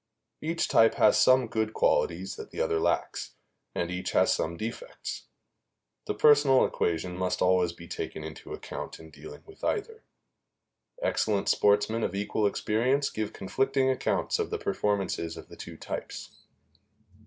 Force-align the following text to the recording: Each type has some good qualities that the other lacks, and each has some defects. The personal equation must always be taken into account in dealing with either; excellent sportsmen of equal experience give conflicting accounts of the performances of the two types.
Each 0.41 0.67
type 0.67 0.95
has 0.95 1.15
some 1.15 1.45
good 1.47 1.73
qualities 1.75 2.35
that 2.35 2.49
the 2.49 2.59
other 2.59 2.79
lacks, 2.79 3.35
and 3.75 3.91
each 3.91 4.13
has 4.13 4.33
some 4.33 4.57
defects. 4.57 5.27
The 6.07 6.15
personal 6.15 6.65
equation 6.65 7.15
must 7.15 7.39
always 7.39 7.71
be 7.71 7.87
taken 7.87 8.23
into 8.23 8.51
account 8.51 8.99
in 8.99 9.11
dealing 9.11 9.43
with 9.45 9.63
either; 9.63 10.03
excellent 11.03 11.49
sportsmen 11.49 12.01
of 12.03 12.15
equal 12.15 12.47
experience 12.47 13.11
give 13.11 13.31
conflicting 13.31 13.91
accounts 13.91 14.39
of 14.39 14.49
the 14.49 14.57
performances 14.57 15.37
of 15.37 15.49
the 15.49 15.55
two 15.55 15.77
types. 15.77 16.35